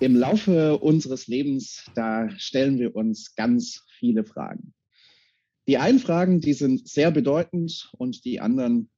[0.00, 4.72] Im Laufe unseres Lebens, da stellen wir uns ganz viele Fragen.
[5.68, 8.88] Die einen Fragen, die sind sehr bedeutend und die anderen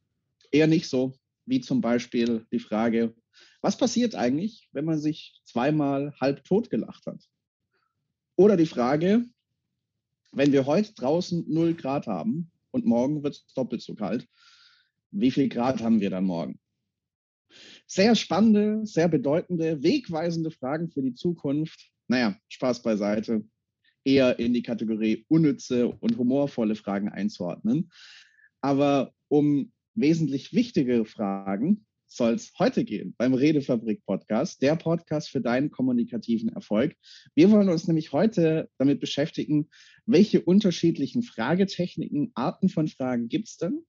[0.53, 1.12] eher nicht so,
[1.45, 3.17] wie zum Beispiel die Frage,
[3.62, 7.21] was passiert eigentlich, wenn man sich zweimal halb tot gelacht hat?
[8.37, 9.25] Oder die Frage,
[10.31, 14.29] wenn wir heute draußen 0 Grad haben und morgen wird es doppelt so kalt,
[15.11, 16.61] wie viel Grad haben wir dann morgen?
[17.95, 21.91] Sehr spannende, sehr bedeutende, wegweisende Fragen für die Zukunft.
[22.09, 23.45] Naja, Spaß beiseite.
[24.03, 27.91] Eher in die Kategorie unnütze und humorvolle Fragen einzuordnen.
[28.62, 35.43] Aber um wesentlich wichtigere Fragen soll es heute gehen beim Redefabrik Podcast, der Podcast für
[35.43, 36.97] deinen kommunikativen Erfolg.
[37.34, 39.69] Wir wollen uns nämlich heute damit beschäftigen,
[40.06, 43.84] welche unterschiedlichen Fragetechniken, Arten von Fragen gibt es denn?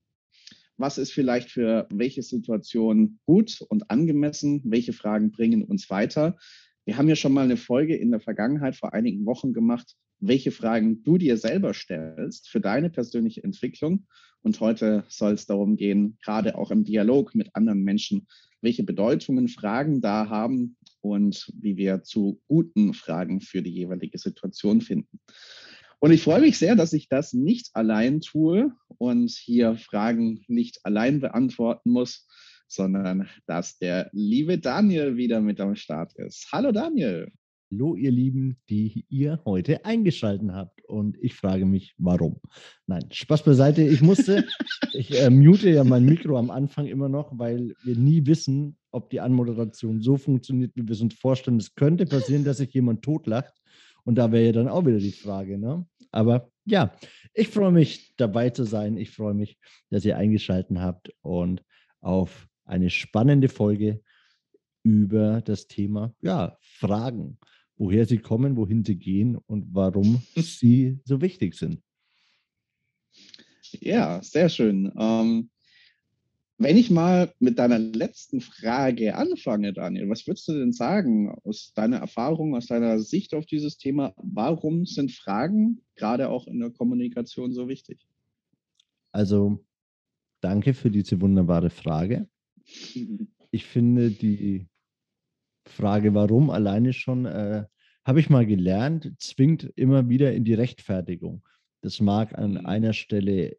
[0.76, 6.36] Was ist vielleicht für welche Situation gut und angemessen, welche Fragen bringen uns weiter.
[6.84, 10.50] Wir haben ja schon mal eine Folge in der Vergangenheit vor einigen Wochen gemacht, welche
[10.50, 14.06] Fragen du dir selber stellst für deine persönliche Entwicklung.
[14.42, 18.26] Und heute soll es darum gehen, gerade auch im Dialog mit anderen Menschen,
[18.60, 24.80] welche Bedeutungen Fragen da haben und wie wir zu guten Fragen für die jeweilige Situation
[24.80, 25.20] finden.
[26.04, 30.84] Und ich freue mich sehr, dass ich das nicht allein tue und hier Fragen nicht
[30.84, 32.28] allein beantworten muss,
[32.68, 36.48] sondern dass der liebe Daniel wieder mit am Start ist.
[36.52, 37.32] Hallo Daniel.
[37.72, 40.84] Hallo ihr Lieben, die ihr heute eingeschaltet habt.
[40.84, 42.38] Und ich frage mich, warum?
[42.86, 43.80] Nein, Spaß beiseite.
[43.80, 44.44] Ich musste,
[44.92, 49.08] ich äh, mute ja mein Mikro am Anfang immer noch, weil wir nie wissen, ob
[49.08, 51.56] die Anmoderation so funktioniert, wie wir es uns vorstellen.
[51.56, 53.54] Es könnte passieren, dass sich jemand totlacht.
[54.04, 55.86] Und da wäre ja dann auch wieder die Frage, ne?
[56.14, 56.96] Aber ja,
[57.34, 58.96] ich freue mich dabei zu sein.
[58.96, 59.58] Ich freue mich,
[59.90, 61.64] dass ihr eingeschaltet habt und
[62.00, 64.00] auf eine spannende Folge
[64.84, 67.38] über das Thema ja, Fragen,
[67.76, 71.82] woher sie kommen, wohin sie gehen und warum sie so wichtig sind.
[73.80, 74.92] Ja, sehr schön.
[74.96, 75.50] Ähm,
[76.56, 81.72] wenn ich mal mit deiner letzten Frage anfange, Daniel, was würdest du denn sagen aus
[81.74, 84.14] deiner Erfahrung, aus deiner Sicht auf dieses Thema?
[84.16, 88.06] Warum sind Fragen gerade auch in der Kommunikation so wichtig?
[89.10, 89.64] Also,
[90.40, 92.28] danke für diese wunderbare Frage.
[93.50, 94.66] Ich finde die
[95.64, 97.66] Frage, warum, alleine schon, äh,
[98.04, 101.44] habe ich mal gelernt, zwingt immer wieder in die Rechtfertigung.
[101.84, 102.66] Das mag an mhm.
[102.66, 103.58] einer Stelle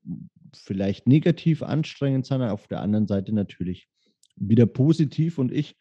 [0.55, 3.87] vielleicht negativ anstrengend sein, auf der anderen Seite natürlich
[4.35, 5.37] wieder positiv.
[5.37, 5.77] Und ich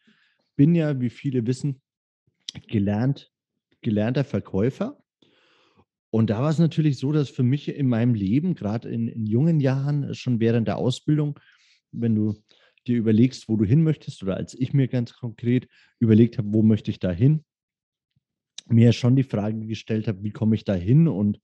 [0.55, 1.81] bin ja, wie viele wissen,
[2.67, 3.31] gelernt,
[3.81, 5.01] gelernter Verkäufer.
[6.11, 9.25] Und da war es natürlich so, dass für mich in meinem Leben, gerade in, in
[9.25, 11.39] jungen Jahren, schon während der Ausbildung,
[11.91, 12.35] wenn du
[12.85, 15.67] dir überlegst, wo du hin möchtest, oder als ich mir ganz konkret
[15.99, 17.43] überlegt habe, wo möchte ich da hin,
[18.67, 21.39] mir schon die Frage gestellt habe, wie komme ich da hin und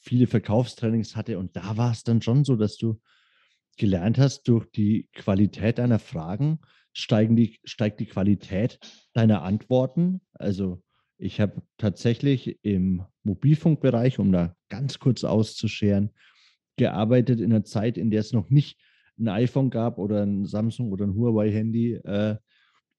[0.00, 1.38] viele Verkaufstrainings hatte.
[1.38, 3.00] Und da war es dann schon so, dass du
[3.76, 6.58] gelernt hast, durch die Qualität deiner Fragen
[6.92, 8.78] steigen die, steigt die Qualität
[9.12, 10.20] deiner Antworten.
[10.32, 10.82] Also
[11.16, 16.10] ich habe tatsächlich im Mobilfunkbereich, um da ganz kurz auszuscheren,
[16.76, 18.78] gearbeitet in einer Zeit, in der es noch nicht
[19.18, 22.36] ein iPhone gab oder ein Samsung oder ein Huawei-Handy, äh,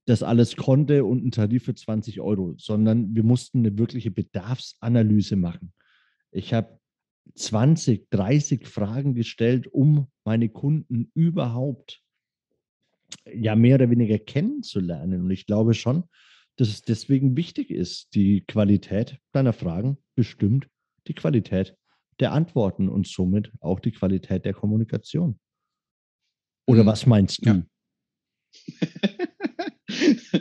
[0.05, 5.35] das alles konnte und einen Tarif für 20 Euro, sondern wir mussten eine wirkliche Bedarfsanalyse
[5.35, 5.71] machen.
[6.31, 6.79] Ich habe
[7.35, 12.01] 20, 30 Fragen gestellt, um meine Kunden überhaupt
[13.31, 15.23] ja mehr oder weniger kennenzulernen.
[15.23, 16.03] Und ich glaube schon,
[16.57, 20.67] dass es deswegen wichtig ist, die Qualität deiner Fragen bestimmt
[21.07, 21.75] die Qualität
[22.19, 25.39] der Antworten und somit auch die Qualität der Kommunikation.
[26.67, 26.87] Oder mhm.
[26.87, 27.49] was meinst du?
[27.49, 27.63] Ja.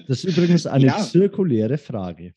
[0.08, 0.98] das ist übrigens eine ja.
[0.98, 2.34] zirkuläre Frage.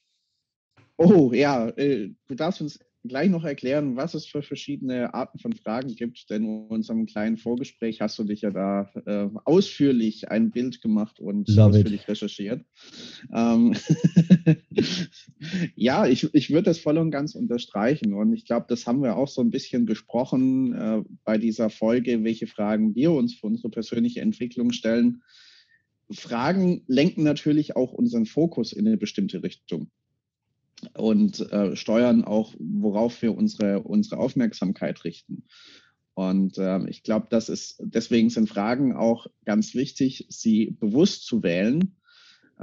[0.98, 5.54] Oh ja, äh, du darfst uns gleich noch erklären, was es für verschiedene Arten von
[5.54, 10.52] Fragen gibt, denn in unserem kleinen Vorgespräch hast du dich ja da äh, ausführlich ein
[10.52, 12.08] Bild gemacht und Love ausführlich it.
[12.10, 12.66] recherchiert.
[13.34, 13.76] Ähm
[15.76, 19.18] ja, ich, ich würde das voll und ganz unterstreichen und ich glaube, das haben wir
[19.18, 23.70] auch so ein bisschen besprochen äh, bei dieser Folge, welche Fragen wir uns für unsere
[23.70, 25.24] persönliche Entwicklung stellen.
[26.12, 29.90] Fragen lenken natürlich auch unseren Fokus in eine bestimmte Richtung
[30.94, 35.44] und äh, steuern auch, worauf wir unsere, unsere Aufmerksamkeit richten.
[36.14, 41.42] Und äh, ich glaube, das ist, deswegen sind Fragen auch ganz wichtig, sie bewusst zu
[41.42, 41.96] wählen,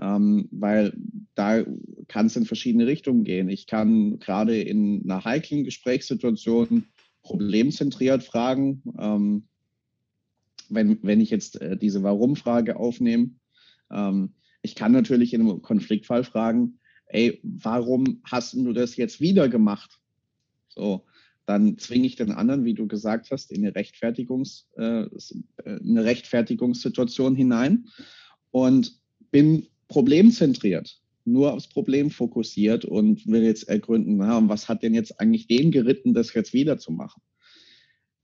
[0.01, 0.95] ähm, weil
[1.35, 1.65] da
[2.09, 3.49] kann es in verschiedene Richtungen gehen.
[3.49, 6.87] Ich kann gerade in einer heiklen Gesprächssituation
[7.23, 8.83] problemzentriert fragen.
[8.99, 9.49] Ähm,
[10.69, 13.31] wenn, wenn ich jetzt äh, diese Warum-Frage aufnehme.
[13.91, 16.78] Ähm, ich kann natürlich in einem Konfliktfall fragen,
[17.09, 19.99] ey, warum hast du das jetzt wieder gemacht?
[20.69, 21.05] So,
[21.47, 25.07] dann zwinge ich den anderen, wie du gesagt hast, in eine, Rechtfertigungs, äh,
[25.65, 27.87] eine Rechtfertigungssituation hinein
[28.51, 29.01] und
[29.31, 35.21] bin problemzentriert, nur aufs Problem fokussiert und will jetzt ergründen, na, was hat denn jetzt
[35.21, 37.23] eigentlich den geritten, das jetzt wieder zu machen?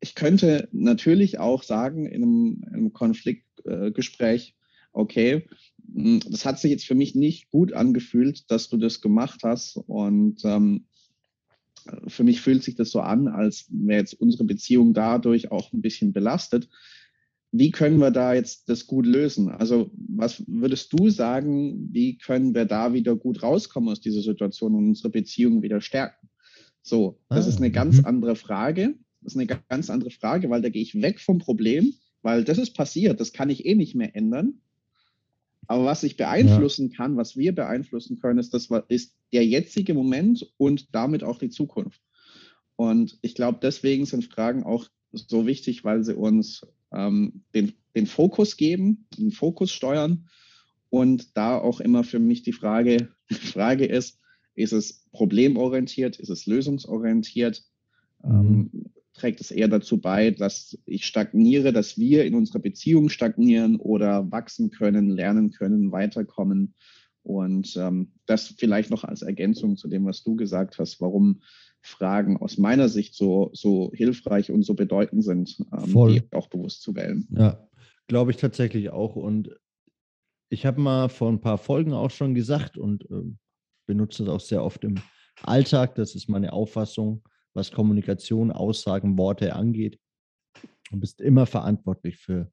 [0.00, 4.63] Ich könnte natürlich auch sagen in einem, in einem Konfliktgespräch, äh,
[4.94, 5.46] okay,
[5.92, 9.76] hm, das hat sich jetzt für mich nicht gut angefühlt, dass du das gemacht hast
[9.76, 10.86] und ähm,
[12.06, 15.82] für mich fühlt sich das so an, als wäre jetzt unsere Beziehung dadurch auch ein
[15.82, 16.68] bisschen belastet.
[17.52, 19.50] Wie können wir da jetzt das gut lösen?
[19.50, 24.74] Also was würdest du sagen, wie können wir da wieder gut rauskommen aus dieser Situation
[24.74, 26.28] und unsere Beziehung wieder stärken?
[26.82, 28.06] So, das ah, ist eine ganz mhm.
[28.06, 28.94] andere Frage.
[29.20, 32.58] Das ist eine ganz andere Frage, weil da gehe ich weg vom Problem, weil das
[32.58, 34.60] ist passiert, das kann ich eh nicht mehr ändern.
[35.66, 36.96] Aber was ich beeinflussen ja.
[36.96, 41.50] kann, was wir beeinflussen können, ist, das ist der jetzige Moment und damit auch die
[41.50, 42.00] Zukunft.
[42.76, 48.06] Und ich glaube, deswegen sind Fragen auch so wichtig, weil sie uns ähm, den, den
[48.06, 50.28] Fokus geben, den Fokus steuern.
[50.90, 54.18] Und da auch immer für mich die Frage, die Frage ist,
[54.54, 57.62] ist es problemorientiert, ist es lösungsorientiert?
[58.22, 58.70] Mhm.
[58.72, 63.76] Ähm, trägt es eher dazu bei, dass ich stagniere, dass wir in unserer Beziehung stagnieren
[63.76, 66.74] oder wachsen können, lernen können, weiterkommen.
[67.22, 71.40] Und ähm, das vielleicht noch als Ergänzung zu dem, was du gesagt hast, warum
[71.80, 76.82] Fragen aus meiner Sicht so, so hilfreich und so bedeutend sind, ähm, die auch bewusst
[76.82, 77.26] zu wählen.
[77.30, 77.66] Ja,
[78.08, 79.16] glaube ich tatsächlich auch.
[79.16, 79.50] Und
[80.50, 83.32] ich habe mal vor ein paar Folgen auch schon gesagt und äh,
[83.86, 84.96] benutze es auch sehr oft im
[85.42, 85.94] Alltag.
[85.94, 87.22] Das ist meine Auffassung
[87.54, 89.98] was Kommunikation, Aussagen, Worte angeht.
[90.90, 92.52] Du bist immer verantwortlich für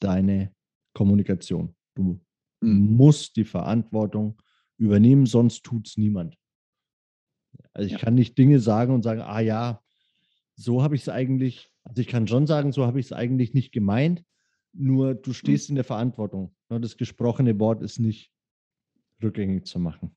[0.00, 0.54] deine
[0.92, 1.74] Kommunikation.
[1.94, 2.20] Du
[2.60, 2.96] mhm.
[2.96, 4.40] musst die Verantwortung
[4.76, 6.36] übernehmen, sonst tut es niemand.
[7.72, 7.98] Also ich ja.
[7.98, 9.80] kann nicht Dinge sagen und sagen, ah ja,
[10.56, 13.54] so habe ich es eigentlich, also ich kann schon sagen, so habe ich es eigentlich
[13.54, 14.24] nicht gemeint,
[14.72, 15.34] nur du mhm.
[15.34, 15.72] stehst mhm.
[15.72, 16.54] in der Verantwortung.
[16.68, 18.32] Das gesprochene Wort ist nicht
[19.22, 20.16] rückgängig zu machen.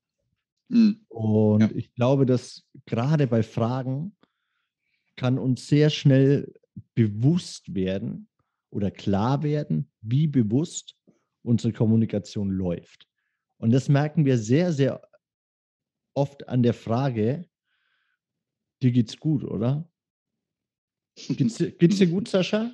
[0.69, 1.05] Mhm.
[1.09, 1.69] Und ja.
[1.75, 4.15] ich glaube, dass gerade bei Fragen
[5.15, 6.53] kann uns sehr schnell
[6.95, 8.27] bewusst werden
[8.69, 10.95] oder klar werden, wie bewusst
[11.43, 13.07] unsere Kommunikation läuft.
[13.57, 15.01] Und das merken wir sehr, sehr
[16.13, 17.47] oft an der Frage,
[18.81, 19.89] dir geht's gut, oder?
[21.15, 22.71] Geht's, geht's dir gut, Sascha?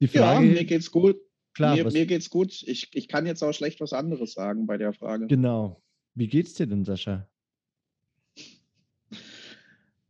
[0.00, 1.16] Die Frage, ja, mir geht's gut.
[1.54, 2.62] Klar, mir, mir geht's gut.
[2.66, 5.26] Ich, ich kann jetzt auch schlecht was anderes sagen bei der Frage.
[5.26, 5.82] Genau.
[6.16, 7.28] Wie geht's dir denn, Sascha?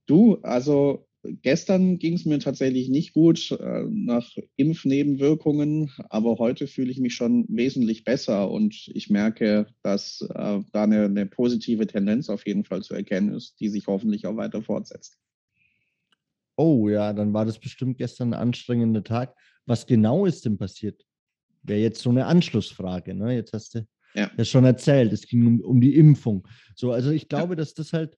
[0.06, 1.08] Du, also
[1.42, 7.16] gestern ging es mir tatsächlich nicht gut äh, nach Impfnebenwirkungen, aber heute fühle ich mich
[7.16, 12.64] schon wesentlich besser und ich merke, dass äh, da eine, eine, positive Tendenz auf jeden
[12.64, 15.18] Fall zu erkennen ist, die sich hoffentlich auch weiter fortsetzt.
[16.56, 19.34] Oh ja, dann war das bestimmt gestern ein anstrengender Tag.
[19.66, 21.04] Was genau ist denn passiert?
[21.64, 23.12] Wäre jetzt so eine Anschlussfrage.
[23.12, 23.34] Ne?
[23.34, 23.86] Jetzt hast du
[24.16, 24.30] ja.
[24.36, 25.12] das schon erzählt.
[25.12, 26.46] Es ging um, um die Impfung.
[26.74, 27.56] So, also ich glaube, ja.
[27.56, 28.16] dass das halt,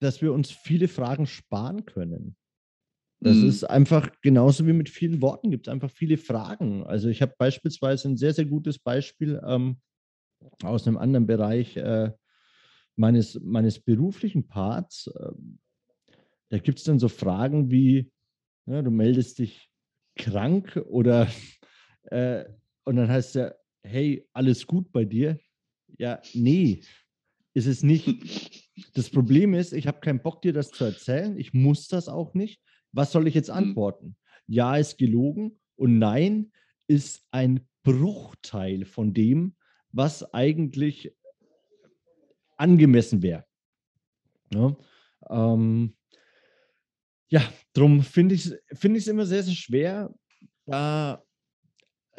[0.00, 2.36] dass wir uns viele Fragen sparen können.
[3.20, 3.48] Das mhm.
[3.48, 6.84] ist einfach genauso wie mit vielen Worten gibt es einfach viele Fragen.
[6.84, 9.80] Also ich habe beispielsweise ein sehr, sehr gutes Beispiel ähm,
[10.62, 12.12] aus einem anderen Bereich äh,
[12.96, 15.08] meines, meines beruflichen Parts.
[15.08, 15.32] Äh,
[16.48, 18.10] da gibt es dann so Fragen wie,
[18.66, 19.70] ja, du meldest dich
[20.16, 21.28] krank oder
[22.04, 22.44] äh,
[22.84, 25.38] und dann heißt es ja, hey, alles gut bei dir?
[25.98, 26.82] Ja, nee,
[27.54, 28.06] ist es nicht.
[28.94, 31.38] Das Problem ist, ich habe keinen Bock, dir das zu erzählen.
[31.38, 32.62] Ich muss das auch nicht.
[32.92, 33.56] Was soll ich jetzt mhm.
[33.56, 34.16] antworten?
[34.46, 36.50] Ja ist gelogen und nein
[36.88, 39.54] ist ein Bruchteil von dem,
[39.92, 41.14] was eigentlich
[42.56, 43.44] angemessen wäre.
[44.52, 44.76] Ja,
[45.28, 45.94] ähm,
[47.28, 47.42] ja,
[47.74, 50.14] darum finde ich es find immer sehr, sehr schwer,
[50.66, 51.22] da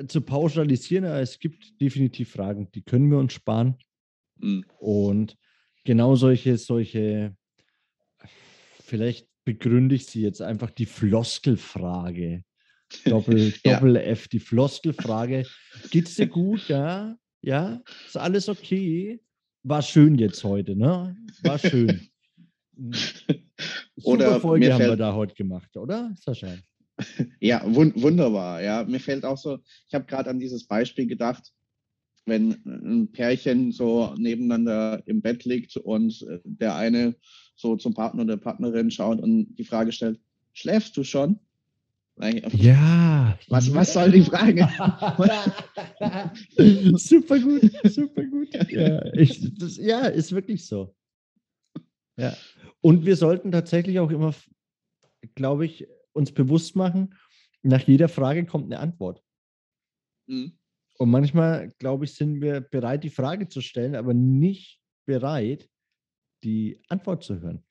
[0.07, 3.77] zu pauschalisieren, aber es gibt definitiv Fragen, die können wir uns sparen.
[4.37, 4.65] Mhm.
[4.79, 5.37] Und
[5.83, 7.35] genau solche, solche,
[8.83, 12.43] vielleicht begründe ich sie jetzt einfach die Floskelfrage.
[13.05, 13.75] Doppel, ja.
[13.75, 15.45] Doppel F, die Floskelfrage.
[15.89, 16.67] Geht's dir gut?
[16.67, 17.15] Ja?
[17.41, 17.81] Ja?
[18.05, 19.21] Ist alles okay?
[19.63, 21.15] War schön jetzt heute, ne?
[21.43, 22.09] War schön.
[23.95, 26.55] Super oder Folge haben wir da heute gemacht, oder, Sascha?
[27.39, 28.61] Ja, wun wunderbar.
[28.61, 31.51] Ja, mir fällt auch so, ich habe gerade an dieses Beispiel gedacht,
[32.25, 37.15] wenn ein Pärchen so nebeneinander im Bett liegt und der eine
[37.55, 40.19] so zum Partner oder Partnerin schaut und die Frage stellt,
[40.53, 41.39] schläfst du schon?
[42.53, 43.37] Ja.
[43.47, 44.67] Was, was soll die Frage?
[46.97, 48.53] super gut, super gut.
[48.69, 50.93] Ja, ich, das, ja, ist wirklich so.
[52.17, 52.35] Ja.
[52.81, 54.35] Und wir sollten tatsächlich auch immer,
[55.35, 57.15] glaube ich, uns bewusst machen,
[57.63, 59.23] nach jeder Frage kommt eine Antwort.
[60.27, 60.53] Mhm.
[60.97, 65.69] Und manchmal, glaube ich, sind wir bereit, die Frage zu stellen, aber nicht bereit,
[66.43, 67.63] die Antwort zu hören.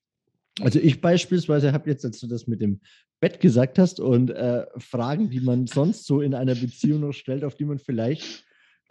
[0.61, 2.81] Also ich beispielsweise habe jetzt, als du das mit dem
[3.21, 7.45] Bett gesagt hast und äh, Fragen, die man sonst so in einer Beziehung noch stellt,
[7.45, 8.45] auf die man vielleicht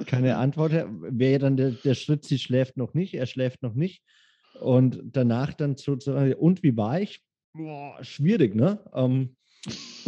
[0.05, 3.73] keine Antwort hat, wäre dann der, der Schritt, sie schläft noch nicht, er schläft noch
[3.73, 4.03] nicht.
[4.59, 7.21] Und danach dann zu, zu und wie war ich?
[7.53, 8.79] Boah, schwierig, ne?
[8.93, 9.35] Ähm,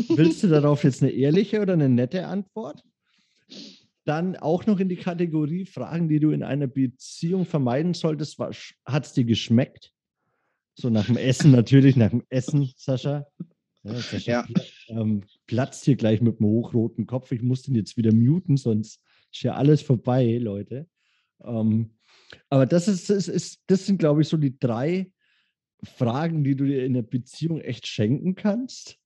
[0.10, 2.84] willst du darauf jetzt eine ehrliche oder eine nette Antwort?
[4.06, 8.40] Dann auch noch in die Kategorie Fragen, die du in einer Beziehung vermeiden solltest.
[8.40, 9.94] Hat es dir geschmeckt?
[10.76, 13.28] So nach dem Essen natürlich, nach dem Essen, Sascha.
[13.84, 14.48] Ja, Sascha ja.
[14.90, 17.32] Ähm, platzt hier gleich mit dem hochroten Kopf.
[17.32, 20.88] Ich muss den jetzt wieder muten, sonst ist ja alles vorbei, Leute.
[21.44, 21.92] Ähm,
[22.50, 25.12] aber das, ist, ist, ist, das sind, glaube ich, so die drei
[25.84, 29.01] Fragen, die du dir in der Beziehung echt schenken kannst.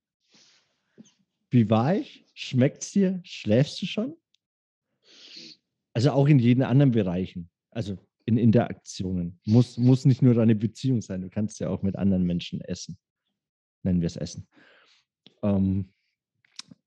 [1.56, 2.26] Wie war ich?
[2.34, 3.22] Schmeckt es dir?
[3.24, 4.18] Schläfst du schon?
[5.94, 7.50] Also auch in jeden anderen Bereichen.
[7.72, 9.40] Also in Interaktionen.
[9.46, 11.22] Muss, muss nicht nur deine Beziehung sein.
[11.22, 12.98] Du kannst ja auch mit anderen Menschen essen.
[13.84, 14.50] Nennen wir es Essen.
[15.44, 15.94] Ähm,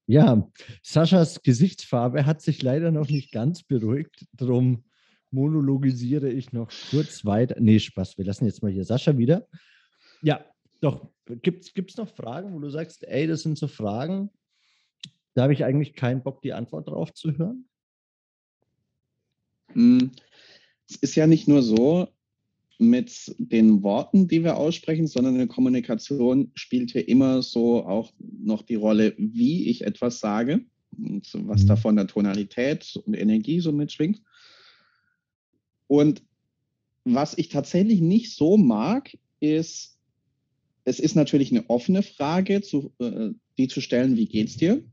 [0.07, 0.47] ja,
[0.83, 4.27] Saschas Gesichtsfarbe hat sich leider noch nicht ganz beruhigt.
[4.33, 4.85] Darum
[5.31, 7.57] monologisiere ich noch kurz weiter.
[7.59, 8.19] Nee, Spaß.
[8.19, 9.49] Wir lassen jetzt mal hier Sascha wieder.
[10.21, 10.45] Ja,
[10.83, 11.09] doch.
[11.25, 14.31] Gibt es noch Fragen, wo du sagst, ey, das sind so Fragen,
[15.35, 17.69] da habe ich eigentlich keinen Bock, die Antwort drauf zu hören?
[19.73, 20.13] Hm,
[20.89, 22.09] es ist ja nicht nur so
[22.79, 28.13] mit den Worten, die wir aussprechen, sondern in der Kommunikation spielt hier immer so auch
[28.19, 30.65] noch die Rolle, wie ich etwas sage
[30.97, 31.67] und was mhm.
[31.67, 34.23] davon der Tonalität und Energie so mitschwingt.
[35.89, 36.23] Und
[37.05, 39.99] was ich tatsächlich nicht so mag, ist,
[40.85, 44.85] es ist natürlich eine offene Frage, zu, äh, die zu stellen, wie geht's dir?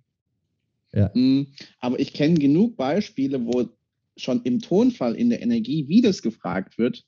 [0.95, 1.13] Ja.
[1.13, 1.47] Hm,
[1.79, 3.69] aber ich kenne genug Beispiele, wo
[4.17, 7.05] schon im Tonfall, in der Energie, wie das gefragt wird,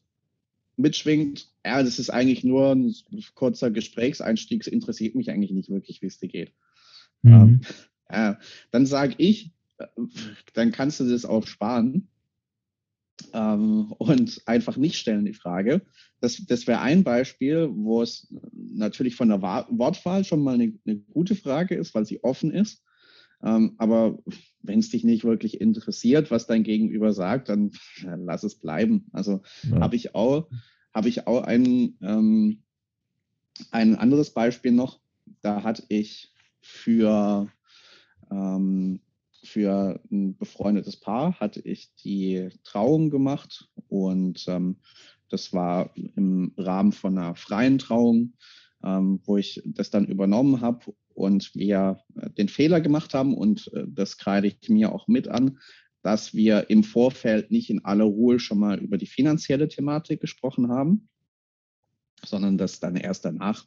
[0.75, 2.93] mitschwingt, ja, das ist eigentlich nur ein
[3.33, 6.51] kurzer Gesprächseinstieg, es interessiert mich eigentlich nicht wirklich, wie es dir geht.
[7.23, 7.31] Mhm.
[7.31, 7.61] Ähm,
[8.11, 8.39] ja,
[8.71, 9.87] dann sage ich, äh,
[10.53, 12.09] dann kannst du das auch sparen
[13.33, 15.81] ähm, und einfach nicht stellen die Frage.
[16.19, 20.97] Das, das wäre ein Beispiel, wo es natürlich von der Wortwahl schon mal eine, eine
[20.97, 22.83] gute Frage ist, weil sie offen ist.
[23.43, 24.17] Ähm, aber
[24.61, 27.71] wenn es dich nicht wirklich interessiert, was dein Gegenüber sagt, dann
[28.03, 29.07] lass es bleiben.
[29.11, 29.79] Also ja.
[29.79, 30.49] habe ich auch,
[30.93, 32.63] habe ich auch ein, ähm,
[33.71, 34.99] ein anderes Beispiel noch.
[35.41, 37.47] Da hatte ich für,
[38.31, 39.01] ähm,
[39.43, 44.77] für ein befreundetes Paar hatte ich die Trauung gemacht und ähm,
[45.29, 48.33] das war im Rahmen von einer freien Trauung,
[48.83, 53.71] ähm, wo ich das dann übernommen habe und wir äh, den Fehler gemacht haben, und
[53.73, 55.59] äh, das kreide ich mir auch mit an,
[56.03, 60.69] dass wir im Vorfeld nicht in aller Ruhe schon mal über die finanzielle Thematik gesprochen
[60.69, 61.09] haben,
[62.23, 63.65] sondern dass dann erst danach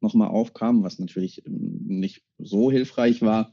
[0.00, 3.52] nochmal aufkam, was natürlich ähm, nicht so hilfreich war.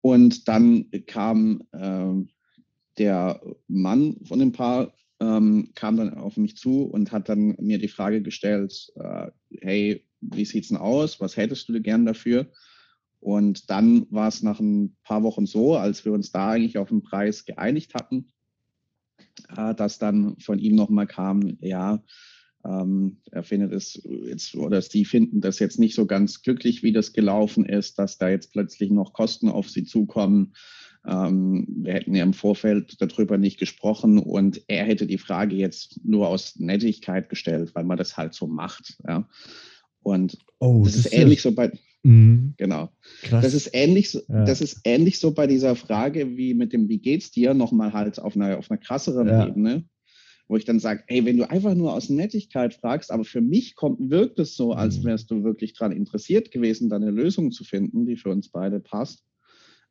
[0.00, 2.12] Und dann kam äh,
[2.98, 7.78] der Mann von dem Paar, ähm, kam dann auf mich zu und hat dann mir
[7.78, 11.20] die Frage gestellt, äh, hey, wie sieht es denn aus?
[11.20, 12.50] Was hättest du gern dafür?
[13.20, 16.90] Und dann war es nach ein paar Wochen so, als wir uns da eigentlich auf
[16.90, 18.32] den Preis geeinigt hatten,
[19.56, 22.02] äh, dass dann von ihm nochmal kam, ja,
[22.64, 26.92] ähm, er findet es jetzt, oder sie finden das jetzt nicht so ganz glücklich, wie
[26.92, 30.54] das gelaufen ist, dass da jetzt plötzlich noch Kosten auf sie zukommen.
[31.06, 36.00] Ähm, wir hätten ja im Vorfeld darüber nicht gesprochen und er hätte die Frage jetzt
[36.04, 38.96] nur aus Nettigkeit gestellt, weil man das halt so macht.
[39.06, 39.28] Ja.
[40.04, 41.50] Und oh, das, das, ist ähnlich ja.
[41.50, 41.72] so bei.
[42.04, 42.54] Mhm.
[42.58, 42.90] Genau.
[43.22, 43.42] Krass.
[43.42, 44.44] Das ist ähnlich, ja.
[44.44, 48.20] das ist ähnlich so bei dieser Frage wie mit dem Wie geht's dir nochmal halt
[48.20, 49.48] auf einer, auf einer krasseren ja.
[49.48, 49.84] Ebene,
[50.46, 53.74] wo ich dann sage, hey, wenn du einfach nur aus Nettigkeit fragst, aber für mich
[53.74, 55.04] kommt, wirkt es so, als mhm.
[55.04, 58.78] wärst du wirklich daran interessiert gewesen, da eine Lösung zu finden, die für uns beide
[58.80, 59.24] passt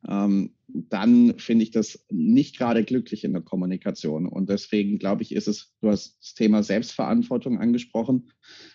[0.08, 4.26] ähm, dann finde ich das nicht gerade glücklich in der Kommunikation.
[4.26, 8.30] Und deswegen glaube ich, ist es, du hast das Thema Selbstverantwortung angesprochen.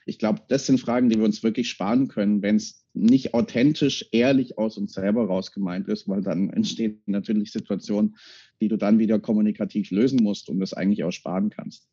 [0.05, 4.07] Ich glaube, das sind Fragen, die wir uns wirklich sparen können, wenn es nicht authentisch,
[4.11, 8.17] ehrlich aus uns selber raus gemeint ist, weil dann entstehen natürlich Situationen,
[8.61, 11.87] die du dann wieder kommunikativ lösen musst und das eigentlich auch sparen kannst.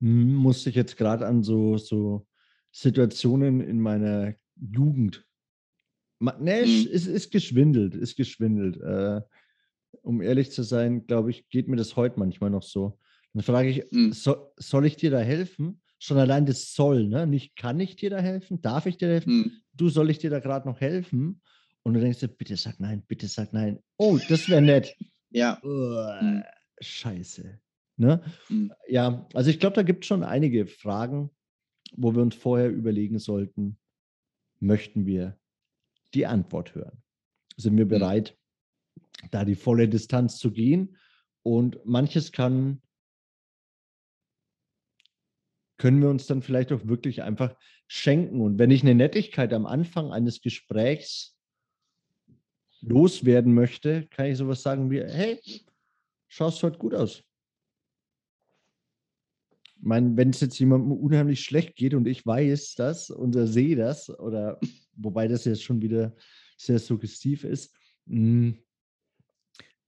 [0.00, 2.26] Hm, musste ich jetzt gerade an so, so
[2.72, 5.26] Situationen in meiner Jugend
[6.20, 6.86] Ne, mhm.
[6.90, 8.80] ist, ist geschwindelt, ist geschwindelt.
[8.80, 9.20] Äh,
[10.02, 12.98] um ehrlich zu sein, glaube ich, geht mir das heute manchmal noch so.
[13.32, 14.12] Dann frage ich, mhm.
[14.12, 15.80] so, soll ich dir da helfen?
[15.98, 17.26] Schon allein das soll, ne?
[17.26, 18.60] Nicht kann ich dir da helfen?
[18.60, 19.36] Darf ich dir helfen?
[19.36, 19.52] Mhm.
[19.72, 21.40] Du soll ich dir da gerade noch helfen?
[21.82, 23.78] Und du denkst dir, bitte sag nein, bitte sag nein.
[23.96, 24.94] Oh, das wäre nett.
[25.36, 25.60] Ja.
[25.64, 26.42] Uh,
[26.80, 27.58] scheiße.
[27.96, 28.22] Ne?
[28.48, 28.72] Mhm.
[28.86, 31.28] Ja, also ich glaube, da gibt es schon einige Fragen,
[31.96, 33.76] wo wir uns vorher überlegen sollten,
[34.60, 35.36] möchten wir
[36.14, 37.02] die Antwort hören?
[37.56, 37.90] Sind wir mhm.
[37.90, 38.38] bereit,
[39.30, 40.96] da die volle Distanz zu gehen?
[41.42, 42.80] Und manches kann,
[45.76, 47.54] können wir uns dann vielleicht auch wirklich einfach
[47.86, 48.40] schenken.
[48.40, 51.36] Und wenn ich eine Nettigkeit am Anfang eines Gesprächs
[52.80, 55.40] loswerden möchte, kann ich sowas sagen wie, hey,
[56.28, 57.22] schaust heute gut aus.
[59.76, 63.76] Ich meine, wenn es jetzt jemandem unheimlich schlecht geht und ich weiß das und sehe
[63.76, 64.58] das, oder
[64.96, 66.14] wobei das jetzt schon wieder
[66.56, 67.74] sehr suggestiv ist,
[68.06, 68.58] hm,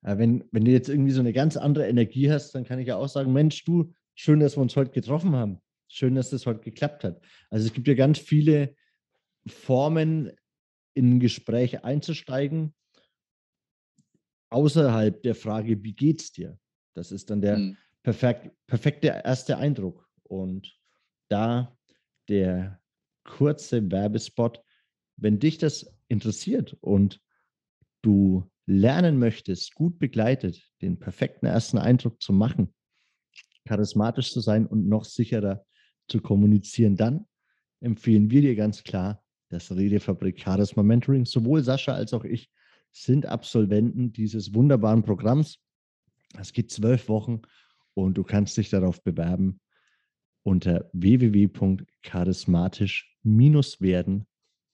[0.02, 2.96] wenn, wenn du jetzt irgendwie so eine ganz andere Energie hast, dann kann ich ja
[2.96, 5.60] auch sagen, Mensch, du, schön, dass wir uns heute getroffen haben.
[5.88, 7.20] Schön, dass das heute geklappt hat.
[7.50, 8.76] Also es gibt ja ganz viele
[9.46, 10.30] Formen,
[10.94, 12.74] in ein Gespräch einzusteigen,
[14.48, 16.58] außerhalb der Frage, wie geht's dir?
[16.94, 17.76] Das ist dann der mhm.
[18.02, 20.08] perfekt, perfekte erste Eindruck.
[20.22, 20.78] Und
[21.28, 21.76] da
[22.28, 22.80] der
[23.24, 24.62] kurze Werbespot,
[25.16, 27.20] wenn dich das interessiert und
[28.02, 32.74] du lernen möchtest, gut begleitet, den perfekten ersten Eindruck zu machen,
[33.66, 35.64] charismatisch zu sein und noch sicherer
[36.08, 37.26] zu kommunizieren, dann
[37.80, 41.24] empfehlen wir dir ganz klar das Redefabrik Charisma Mentoring.
[41.24, 42.50] Sowohl Sascha als auch ich
[42.92, 45.58] sind Absolventen dieses wunderbaren Programms.
[46.38, 47.42] Es geht zwölf Wochen
[47.94, 49.60] und du kannst dich darauf bewerben
[50.42, 50.90] unter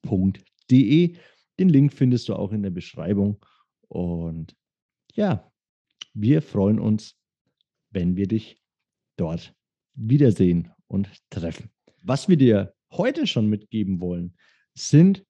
[0.03, 1.17] www.charismatisch-werden.de.
[1.59, 3.45] Den Link findest du auch in der Beschreibung.
[3.89, 4.57] Und
[5.15, 5.51] ja,
[6.15, 7.17] wir freuen uns,
[7.91, 8.61] wenn wir dich
[9.17, 9.55] dort
[9.95, 11.71] wiedersehen und treffen.
[12.03, 14.35] Was wir dir heute schon mitgeben wollen,
[14.75, 15.25] sind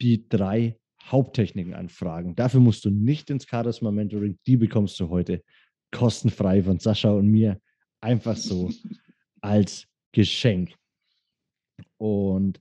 [0.00, 2.34] die drei Haupttechniken anfragen.
[2.34, 5.42] Dafür musst du nicht ins Charisma Mentoring, die bekommst du heute
[5.92, 7.60] kostenfrei von Sascha und mir
[8.00, 8.70] einfach so
[9.40, 10.74] als Geschenk.
[11.98, 12.60] Und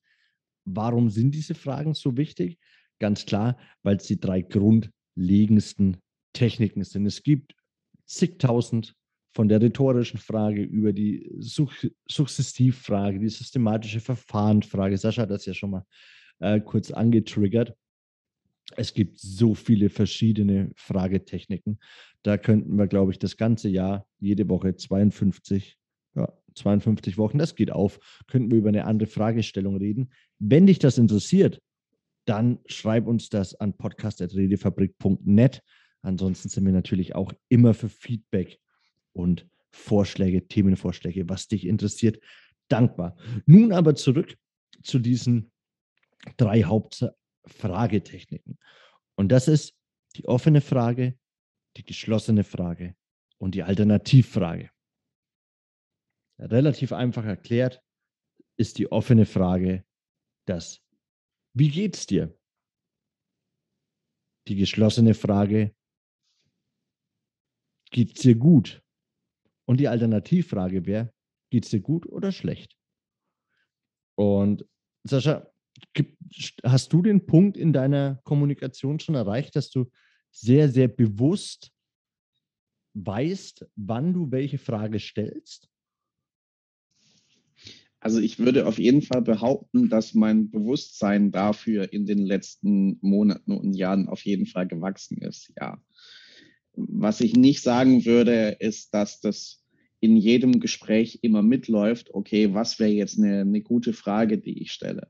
[0.66, 2.60] warum sind diese Fragen so wichtig?
[3.00, 5.98] Ganz klar, weil es die drei grundlegendsten
[6.34, 7.06] Techniken sind.
[7.06, 7.56] Es gibt
[8.06, 8.96] zigtausend
[9.34, 14.98] von der rhetorischen Frage über die Such Sukzessivfrage, die systematische Verfahrensfrage.
[14.98, 15.86] Sascha hat das ja schon mal
[16.40, 17.76] äh, kurz angetriggert.
[18.78, 21.80] Es gibt so viele verschiedene Fragetechniken.
[22.24, 25.78] Da könnten wir, glaube ich, das ganze Jahr, jede Woche 52,
[26.16, 30.12] ja, 52 Wochen, das geht auf, könnten wir über eine andere Fragestellung reden.
[30.40, 31.62] Wenn dich das interessiert,
[32.26, 35.62] dann schreib uns das an podcast.redefabrik.net.
[36.02, 38.60] Ansonsten sind wir natürlich auch immer für Feedback
[39.14, 42.20] und Vorschläge, Themenvorschläge, was dich interessiert,
[42.68, 43.16] dankbar.
[43.46, 44.36] Nun aber zurück
[44.84, 45.52] zu diesen
[46.38, 47.06] drei Haupt
[47.46, 48.58] Fragetechniken.
[49.16, 49.76] Und das ist
[50.16, 51.16] die offene Frage,
[51.78, 52.96] die geschlossene Frage
[53.38, 54.70] und die Alternativfrage.
[56.40, 57.82] Relativ einfach erklärt
[58.58, 59.86] ist die offene Frage
[60.46, 60.82] das
[61.54, 62.38] Wie geht's dir?
[64.48, 65.76] Die geschlossene Frage
[67.92, 68.84] Geht's dir gut?
[69.66, 71.14] Und die Alternativfrage wäre,
[71.50, 72.78] geht's dir gut oder schlecht?
[74.16, 74.66] Und
[75.04, 75.50] Sascha,
[76.64, 79.90] hast du den Punkt in deiner Kommunikation schon erreicht, dass du
[80.32, 81.72] sehr, sehr bewusst
[82.94, 85.70] weißt, wann du welche Frage stellst?
[88.06, 93.52] Also ich würde auf jeden Fall behaupten, dass mein Bewusstsein dafür in den letzten Monaten
[93.52, 95.82] und Jahren auf jeden Fall gewachsen ist, ja.
[96.76, 99.64] Was ich nicht sagen würde, ist, dass das
[100.02, 104.72] in jedem Gespräch immer mitläuft, okay, was wäre jetzt eine, eine gute Frage, die ich
[104.72, 105.08] stelle.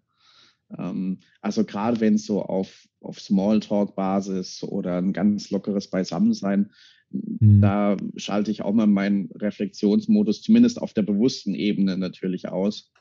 [0.77, 6.71] Ähm, also gerade wenn es so auf, auf Smalltalk-Basis oder ein ganz lockeres Beisammensein,
[7.39, 7.61] mhm.
[7.61, 12.91] da schalte ich auch mal meinen Reflexionsmodus, zumindest auf der bewussten Ebene natürlich aus.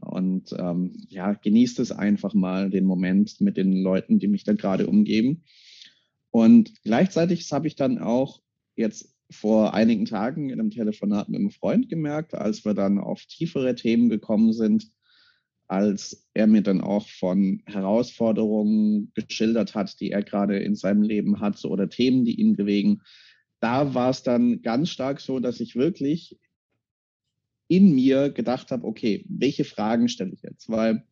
[0.00, 4.52] Und ähm, ja, genießt es einfach mal, den Moment mit den Leuten, die mich da
[4.52, 5.42] gerade umgeben.
[6.30, 8.42] Und gleichzeitig habe ich dann auch
[8.74, 13.24] jetzt vor einigen Tagen in einem Telefonat mit einem Freund gemerkt, als wir dann auf
[13.24, 14.88] tiefere Themen gekommen sind,
[15.66, 21.40] als er mir dann auch von Herausforderungen geschildert hat, die er gerade in seinem Leben
[21.40, 23.02] hat oder Themen, die ihn bewegen.
[23.60, 26.38] Da war es dann ganz stark so, dass ich wirklich
[27.68, 30.68] in mir gedacht habe, okay, welche Fragen stelle ich jetzt?
[30.68, 31.04] Weil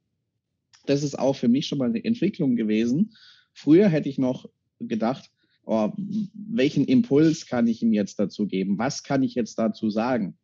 [0.86, 3.14] das ist auch für mich schon mal eine Entwicklung gewesen.
[3.52, 5.30] Früher hätte ich noch gedacht,
[5.64, 8.78] oh, welchen Impuls kann ich ihm jetzt dazu geben?
[8.78, 10.36] Was kann ich jetzt dazu sagen?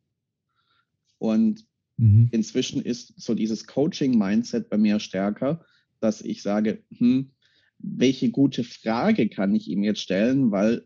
[1.19, 1.65] Und
[1.97, 2.29] mhm.
[2.31, 5.63] inzwischen ist so dieses Coaching-Mindset bei mir stärker,
[5.99, 7.31] dass ich sage, hm,
[7.77, 10.85] welche gute Frage kann ich ihm jetzt stellen, weil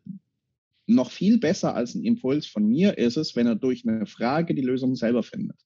[0.87, 4.53] noch viel besser als ein Impuls von mir ist es, wenn er durch eine Frage
[4.53, 5.57] die Lösung selber findet.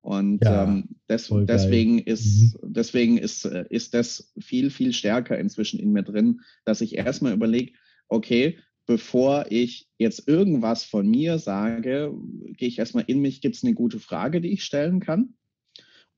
[0.00, 2.72] Und ja, ähm, des, deswegen, ist, mhm.
[2.72, 7.32] deswegen ist, äh, ist das viel, viel stärker inzwischen in mir drin, dass ich erstmal
[7.32, 7.72] überlege,
[8.08, 12.14] okay, bevor ich jetzt irgendwas von mir sage,
[12.56, 15.34] gehe ich erstmal in mich, gibt es eine gute Frage, die ich stellen kann?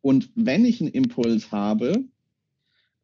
[0.03, 2.05] Und wenn ich einen Impuls habe,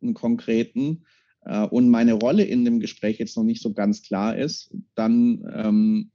[0.00, 1.04] einen konkreten,
[1.46, 5.48] äh, und meine Rolle in dem Gespräch jetzt noch nicht so ganz klar ist, dann
[5.54, 6.10] ähm,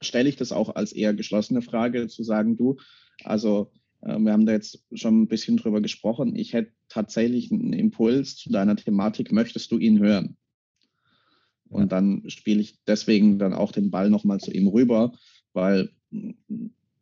[0.00, 2.76] stelle ich das auch als eher geschlossene Frage, zu sagen, du,
[3.22, 3.70] also
[4.02, 6.34] äh, wir haben da jetzt schon ein bisschen drüber gesprochen.
[6.34, 9.30] Ich hätte tatsächlich einen Impuls zu deiner Thematik.
[9.30, 10.36] Möchtest du ihn hören?
[11.68, 15.12] Und dann spiele ich deswegen dann auch den Ball nochmal zu ihm rüber,
[15.52, 15.90] weil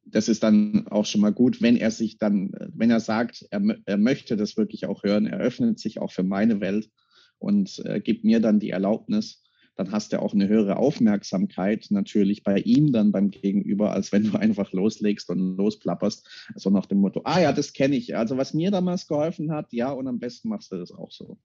[0.05, 3.62] das ist dann auch schon mal gut, wenn er sich dann, wenn er sagt, er,
[3.85, 6.90] er möchte das wirklich auch hören, er öffnet sich auch für meine Welt
[7.42, 9.42] und äh, gibt mir dann die Erlaubnis,
[9.76, 14.24] dann hast du auch eine höhere Aufmerksamkeit natürlich bei ihm dann beim Gegenüber, als wenn
[14.24, 18.16] du einfach loslegst und losplapperst, so nach dem Motto, ah ja, das kenne ich.
[18.16, 21.38] Also was mir damals geholfen hat, ja, und am besten machst du das auch so.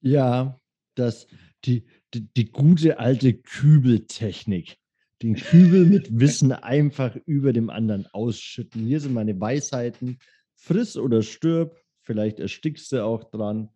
[0.00, 0.60] Ja,
[0.94, 1.26] das,
[1.64, 4.78] die, die, die gute alte Kübeltechnik.
[5.22, 8.82] Den Kübel mit Wissen einfach über dem anderen ausschütten.
[8.82, 10.18] Hier sind meine Weisheiten.
[10.54, 11.76] Friss oder stirb.
[12.02, 13.70] Vielleicht erstickst du auch dran.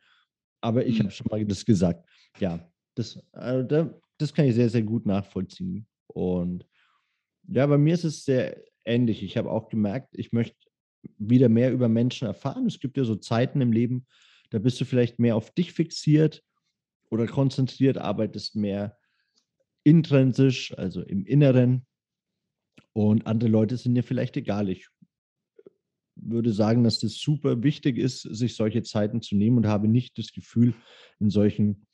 [0.61, 1.05] Aber ich hm.
[1.05, 2.09] habe schon mal das gesagt.
[2.39, 5.87] Ja, das, also das kann ich sehr, sehr gut nachvollziehen.
[6.07, 6.67] Und
[7.49, 9.23] ja, bei mir ist es sehr ähnlich.
[9.23, 10.57] Ich habe auch gemerkt, ich möchte
[11.19, 12.67] wieder mehr über Menschen erfahren.
[12.67, 14.07] Es gibt ja so Zeiten im Leben,
[14.51, 16.43] da bist du vielleicht mehr auf dich fixiert
[17.09, 18.99] oder konzentriert, arbeitest mehr
[19.85, 21.87] intrinsisch, also im Inneren.
[22.93, 24.69] Und andere Leute sind dir vielleicht egal.
[24.69, 24.89] Ich
[26.17, 30.19] würde sagen, dass das super wichtig ist, sich solche Zeiten zu nehmen und habe nicht
[30.19, 30.75] das Gefühl,
[31.19, 31.87] in solchen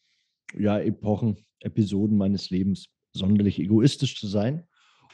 [0.58, 4.66] ja, Epochen, Episoden meines Lebens sonderlich egoistisch zu sein.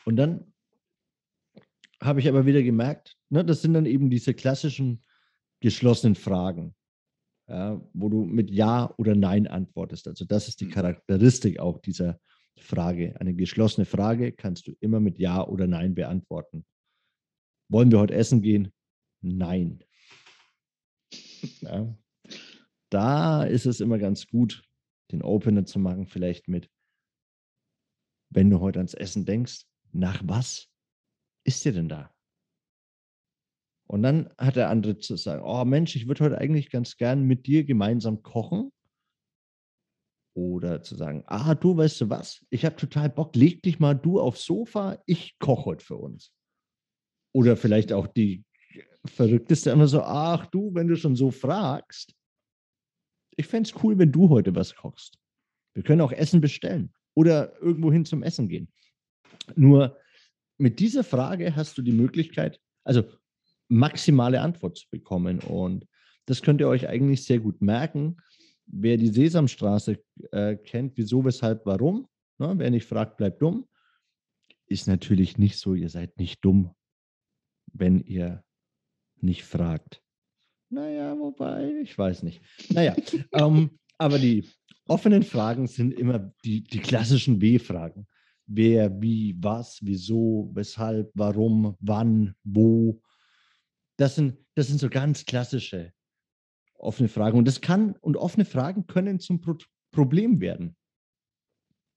[0.05, 0.53] Und dann
[2.01, 5.05] habe ich aber wieder gemerkt, ne, das sind dann eben diese klassischen
[5.61, 6.75] geschlossenen Fragen,
[7.49, 10.09] ja, wo du mit Ja oder Nein antwortest.
[10.09, 10.71] Also das ist die mhm.
[10.71, 12.19] Charakteristik auch dieser
[12.59, 13.19] Frage.
[13.21, 16.67] Eine geschlossene Frage kannst du immer mit Ja oder Nein beantworten.
[17.71, 18.73] Wollen wir heute essen gehen?
[19.23, 19.83] Nein.
[21.61, 21.97] Ja.
[22.91, 24.63] Da ist es immer ganz gut,
[25.11, 26.71] den Opener zu machen, vielleicht mit,
[28.31, 30.69] wenn du heute ans Essen denkst, nach was
[31.45, 32.15] ist dir denn da?
[33.89, 37.25] Und dann hat der andere zu sagen, oh Mensch, ich würde heute eigentlich ganz gern
[37.25, 38.73] mit dir gemeinsam kochen.
[40.35, 43.95] Oder zu sagen, ah, du weißt du was, ich habe total Bock, leg dich mal
[43.95, 46.33] du aufs Sofa, ich koche heute für uns.
[47.35, 48.45] Oder vielleicht auch die
[49.05, 52.15] verrückteste immer so, ach du, wenn du schon so fragst,
[53.37, 55.19] ich fände es cool, wenn du heute was kochst.
[55.75, 58.69] Wir können auch Essen bestellen oder irgendwo hin zum Essen gehen.
[59.57, 59.99] Nur
[60.59, 63.05] mit dieser Frage hast du die Möglichkeit, also
[63.69, 65.41] maximale Antwort zu bekommen.
[65.41, 65.87] Und
[66.27, 68.19] das könnt ihr euch eigentlich sehr gut merken.
[68.67, 69.99] Wer die Sesamstraße
[70.31, 72.07] äh, kennt, wieso, weshalb, warum,
[72.39, 72.55] ne?
[72.57, 73.67] wer nicht fragt, bleibt dumm,
[74.67, 76.75] ist natürlich nicht so, ihr seid nicht dumm,
[77.73, 78.45] wenn ihr
[79.23, 80.03] nicht fragt.
[80.71, 82.43] Naja, wobei, ich weiß nicht.
[82.71, 82.97] Naja,
[83.33, 84.49] ähm, aber die
[84.87, 88.07] offenen Fragen sind immer die, die klassischen W-Fragen.
[88.47, 93.01] Wer, wie, was, wieso, weshalb, warum, wann, wo.
[93.97, 95.93] Das sind, das sind so ganz klassische
[96.83, 97.39] offene Fragen.
[97.39, 99.57] Und das kann, und offene Fragen können zum Pro
[99.93, 100.75] Problem werden.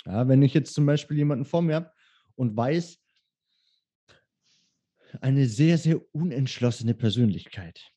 [0.05, 1.91] Ja, wenn ich jetzt zum Beispiel jemanden vor mir habe
[2.35, 2.99] und weiß,
[5.21, 7.91] eine sehr, sehr unentschlossene Persönlichkeit.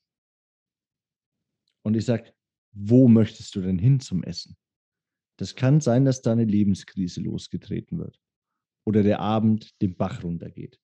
[1.83, 2.33] Und ich sage,
[2.73, 4.57] wo möchtest du denn hin zum Essen?
[5.39, 8.21] Das kann sein, dass da eine Lebenskrise losgetreten wird
[8.85, 10.79] oder der Abend den Bach runtergeht.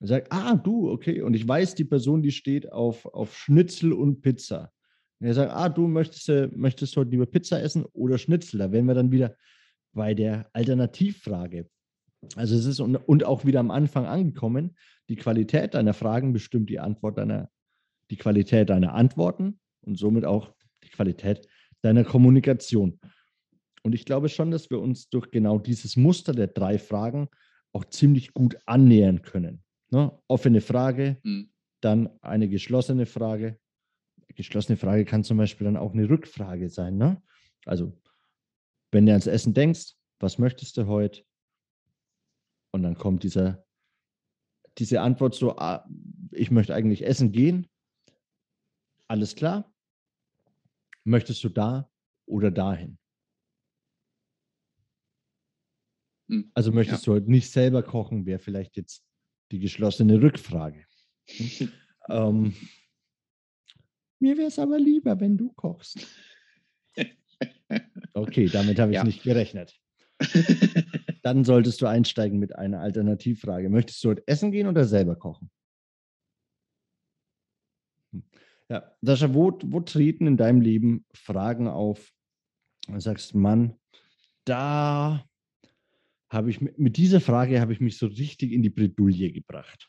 [0.00, 1.22] Er sagt, ah, du, okay.
[1.22, 4.72] Und ich weiß, die Person, die steht auf, auf Schnitzel und Pizza.
[5.20, 8.58] Und er sagt, ah, du möchtest, äh, möchtest heute lieber Pizza essen oder Schnitzel.
[8.58, 9.36] Da wären wir dann wieder
[9.92, 11.68] bei der Alternativfrage.
[12.36, 14.76] Also es ist und, und auch wieder am Anfang angekommen,
[15.08, 17.50] die Qualität deiner Fragen bestimmt die Antwort deiner,
[18.10, 21.46] die Qualität deiner Antworten und somit auch die Qualität
[21.82, 22.98] deiner Kommunikation.
[23.82, 27.28] Und ich glaube schon, dass wir uns durch genau dieses Muster der drei Fragen
[27.72, 29.62] auch ziemlich gut annähern können.
[29.90, 30.16] Ne?
[30.26, 31.50] Offene Frage, mhm.
[31.80, 33.58] dann eine geschlossene Frage,
[34.34, 36.96] geschlossene Frage kann zum Beispiel dann auch eine Rückfrage sein.
[36.96, 37.22] Ne?
[37.66, 38.00] Also,
[38.90, 41.22] wenn du ans Essen denkst, was möchtest du heute?
[42.72, 43.63] Und dann kommt dieser,
[44.78, 45.88] diese Antwort so, ah,
[46.30, 47.68] ich möchte eigentlich essen gehen.
[49.08, 49.72] Alles klar?
[51.04, 51.90] Möchtest du da
[52.26, 52.98] oder dahin?
[56.28, 57.12] Hm, also möchtest ja.
[57.12, 59.04] du heute nicht selber kochen, wäre vielleicht jetzt
[59.50, 60.86] die geschlossene Rückfrage.
[62.08, 62.54] ähm,
[64.18, 66.06] mir wäre es aber lieber, wenn du kochst.
[68.16, 69.02] Okay, damit habe ich ja.
[69.04, 69.74] nicht gerechnet.
[71.24, 73.70] Dann solltest du einsteigen mit einer Alternativfrage.
[73.70, 75.50] Möchtest du heute essen gehen oder selber kochen?
[78.12, 78.22] Hm.
[78.68, 82.12] Ja, Sascha, wo, wo treten in deinem Leben Fragen auf?
[82.86, 83.78] Du sagst, Mann,
[84.44, 85.24] da
[86.28, 89.88] habe ich mit dieser Frage habe ich mich so richtig in die Bredouille gebracht.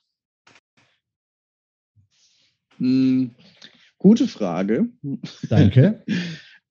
[2.78, 3.36] Hm,
[3.98, 4.90] Gute Frage.
[5.50, 6.06] Danke.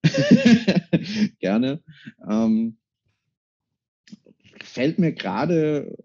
[1.39, 1.83] Gerne.
[2.27, 2.77] Ähm,
[4.65, 5.95] fällt mir gerade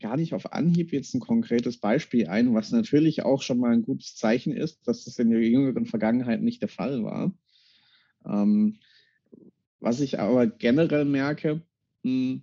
[0.00, 3.82] gar nicht auf Anhieb jetzt ein konkretes Beispiel ein, was natürlich auch schon mal ein
[3.82, 7.32] gutes Zeichen ist, dass das in der jüngeren Vergangenheit nicht der Fall war.
[8.26, 8.78] Ähm,
[9.80, 11.62] was ich aber generell merke,
[12.04, 12.42] hm,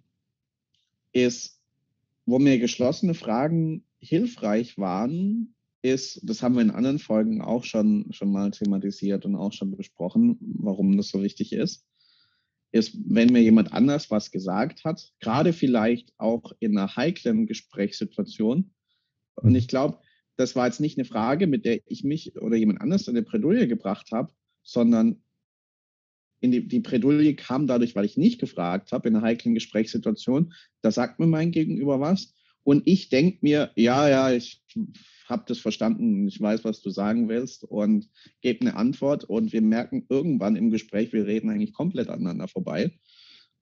[1.11, 1.59] ist,
[2.25, 8.11] wo mir geschlossene Fragen hilfreich waren, ist, das haben wir in anderen Folgen auch schon,
[8.11, 11.85] schon mal thematisiert und auch schon besprochen, warum das so wichtig ist,
[12.71, 18.71] ist, wenn mir jemand anders was gesagt hat, gerade vielleicht auch in einer heiklen Gesprächssituation.
[19.35, 19.99] Und ich glaube,
[20.35, 23.25] das war jetzt nicht eine Frage, mit der ich mich oder jemand anders in eine
[23.25, 24.31] Bredouille gebracht habe,
[24.63, 25.21] sondern
[26.41, 30.53] in die, die Bredouille kam dadurch, weil ich nicht gefragt habe in einer heiklen Gesprächssituation.
[30.81, 32.33] Da sagt mir mein Gegenüber was.
[32.69, 34.61] Und ich denke mir, ja, ja, ich
[35.25, 38.07] habe das verstanden, ich weiß, was du sagen willst und
[38.41, 42.91] gebe eine Antwort und wir merken irgendwann im Gespräch, wir reden eigentlich komplett aneinander vorbei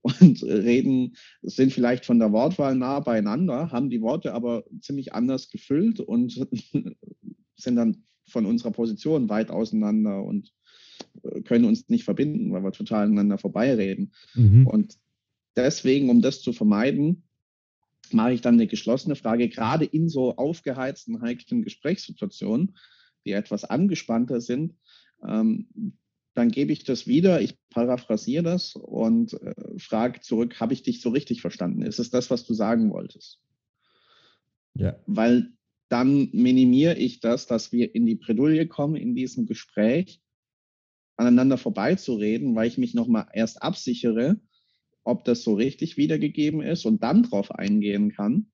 [0.02, 5.50] und reden, sind vielleicht von der Wortwahl nah beieinander, haben die Worte aber ziemlich anders
[5.50, 6.46] gefüllt und
[7.56, 10.52] sind dann von unserer Position weit auseinander und
[11.24, 14.12] äh, können uns nicht verbinden, weil wir total aneinander vorbeireden.
[14.36, 14.68] Mhm.
[14.68, 14.98] Und
[15.56, 17.24] deswegen, um das zu vermeiden,
[18.14, 22.78] mache ich dann eine geschlossene Frage, gerade in so aufgeheizten, heiklen Gesprächssituationen,
[23.26, 24.76] die etwas angespannter sind.
[25.26, 25.98] Ähm,
[26.34, 31.02] dann gebe ich das wieder, ich paraphrasiere das und äh, frage zurück, habe ich dich
[31.02, 31.82] so richtig verstanden?
[31.82, 33.40] Ist es das, was du sagen wolltest?
[34.76, 35.00] Ja.
[35.08, 35.52] Weil
[35.90, 40.22] dann minimiere ich das, dass wir in die Bredouille kommen in diesem Gespräch,
[41.16, 44.40] aneinander vorbeizureden, weil ich mich nochmal erst absichere,
[45.08, 48.48] ob das so richtig wiedergegeben ist und dann drauf eingehen kann.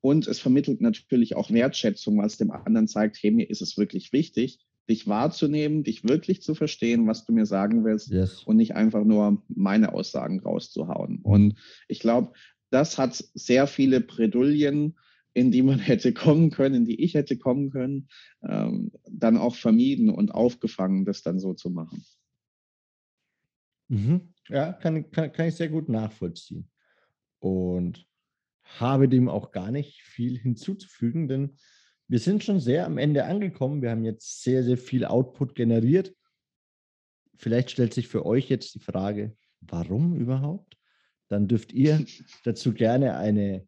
[0.00, 4.12] Und es vermittelt natürlich auch Wertschätzung, was dem anderen zeigt, hey, mir ist es wirklich
[4.12, 8.44] wichtig, dich wahrzunehmen, dich wirklich zu verstehen, was du mir sagen willst yes.
[8.44, 11.20] und nicht einfach nur meine Aussagen rauszuhauen.
[11.22, 11.58] Und
[11.88, 12.32] ich glaube,
[12.70, 14.96] das hat sehr viele Bredouillen,
[15.34, 18.08] in die man hätte kommen können, in die ich hätte kommen können,
[18.42, 22.04] ähm, dann auch vermieden und aufgefangen, das dann so zu machen.
[23.88, 24.32] Mhm.
[24.48, 26.70] Ja, kann, kann, kann ich sehr gut nachvollziehen.
[27.38, 28.06] Und
[28.62, 31.56] habe dem auch gar nicht viel hinzuzufügen, denn
[32.08, 33.82] wir sind schon sehr am Ende angekommen.
[33.82, 36.14] Wir haben jetzt sehr, sehr viel Output generiert.
[37.36, 40.76] Vielleicht stellt sich für euch jetzt die Frage, warum überhaupt?
[41.28, 42.04] Dann dürft ihr
[42.44, 43.66] dazu gerne eine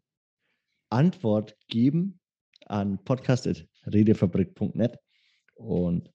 [0.89, 2.19] Antwort geben
[2.65, 4.97] an podcast.redefabrik.net.
[5.55, 6.11] Und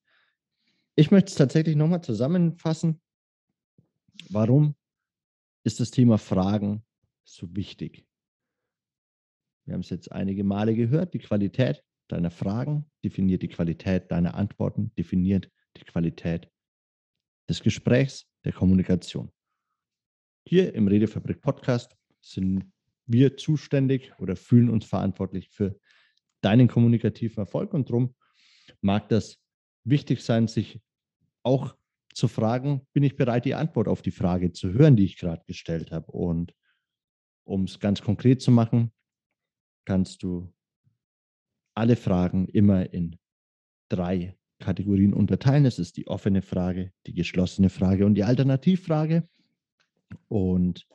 [0.97, 3.01] ich möchte es tatsächlich nochmal zusammenfassen.
[4.29, 4.75] Warum
[5.65, 6.85] ist das Thema Fragen
[7.25, 8.07] so wichtig?
[9.65, 11.15] Wir haben es jetzt einige Male gehört.
[11.15, 16.51] Die Qualität deiner Fragen definiert die Qualität deiner Antworten, definiert die Qualität
[17.49, 19.33] des Gesprächs, der Kommunikation.
[20.49, 22.73] Hier im Redefabrik Podcast sind
[23.07, 25.79] wir zuständig oder fühlen uns verantwortlich für
[26.41, 28.15] deinen kommunikativen Erfolg und darum
[28.81, 29.39] mag das
[29.85, 30.81] wichtig sein, sich
[31.43, 31.77] auch
[32.17, 35.45] zu fragen, bin ich bereit, die Antwort auf die Frage zu hören, die ich gerade
[35.47, 36.11] gestellt habe.
[36.11, 36.55] Und
[37.45, 38.91] um es ganz konkret zu machen,
[39.85, 40.51] kannst du
[41.75, 43.19] alle Fragen immer in
[43.91, 45.67] drei Kategorien unterteilen.
[45.67, 49.29] Es ist die offene Frage, die geschlossene Frage und die Alternativfrage.
[50.29, 50.89] Und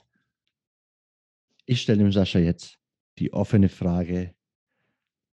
[1.67, 2.79] ich stelle dem Sascha jetzt
[3.19, 4.33] die offene Frage,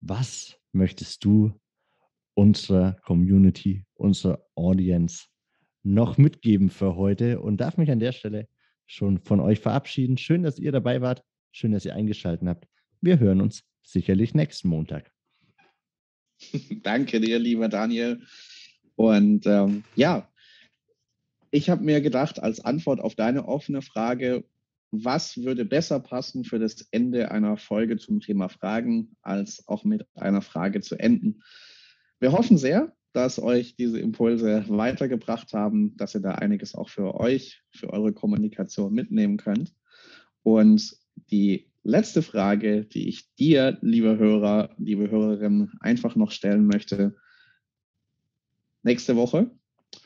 [0.02, 1.58] was möchtest du
[2.34, 5.28] unserer Community, unserer Audience
[5.94, 8.48] noch mitgeben für heute und darf mich an der Stelle
[8.86, 10.18] schon von euch verabschieden.
[10.18, 11.24] Schön, dass ihr dabei wart.
[11.52, 12.68] Schön, dass ihr eingeschaltet habt.
[13.02, 15.12] Wir hören uns sicherlich nächsten Montag.
[16.84, 18.22] Danke dir, lieber Daniel.
[18.96, 20.30] Und ähm, ja,
[21.52, 24.44] ich habe mir gedacht, als Antwort auf deine offene Frage,
[24.92, 30.06] was würde besser passen für das Ende einer Folge zum Thema Fragen, als auch mit
[30.16, 31.44] einer Frage zu enden.
[32.20, 37.20] Wir hoffen sehr, dass euch diese Impulse weitergebracht haben, dass ihr da einiges auch für
[37.20, 39.74] euch, für eure Kommunikation mitnehmen könnt.
[40.44, 40.96] Und
[41.32, 47.16] die letzte Frage, die ich dir, liebe Hörer, liebe Hörerin, einfach noch stellen möchte.
[48.84, 49.50] Nächste Woche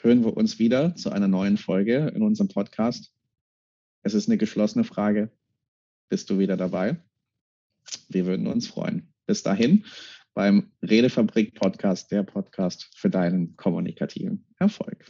[0.01, 3.13] hören wir uns wieder zu einer neuen Folge in unserem Podcast.
[4.03, 5.29] Es ist eine geschlossene Frage.
[6.07, 7.03] Bist du wieder dabei?
[8.07, 9.11] Wir würden uns freuen.
[9.25, 9.83] Bis dahin
[10.41, 15.05] beim Redefabrik Podcast, der Podcast für deinen kommunikativen Erfolg.